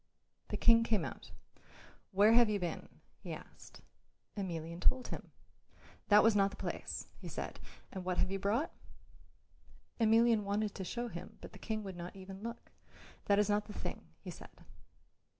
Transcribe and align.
The 0.47 0.57
King 0.57 0.83
came 0.83 1.05
out. 1.05 1.29
"Where 2.11 2.33
have 2.33 2.49
you 2.49 2.59
been?" 2.59 2.89
he 3.19 3.33
asked. 3.33 3.81
Emelian 4.35 4.79
told 4.79 5.09
him. 5.09 5.29
"That 6.07 6.23
was 6.23 6.35
not 6.35 6.49
the 6.49 6.57
place," 6.57 7.05
he 7.19 7.27
said. 7.27 7.59
"And 7.91 8.03
what 8.03 8.17
have 8.17 8.31
you 8.31 8.39
brought?" 8.39 8.71
Emelian 9.99 10.43
wanted 10.43 10.73
to 10.73 10.83
show 10.83 11.07
him, 11.07 11.37
but 11.39 11.53
the 11.53 11.59
King 11.59 11.83
would 11.83 11.95
not 11.95 12.15
even 12.15 12.41
look. 12.41 12.71
"That 13.25 13.37
was 13.37 13.47
not 13.47 13.65
the 13.65 13.73
thing," 13.73 14.07
he 14.21 14.31
said. 14.31 14.49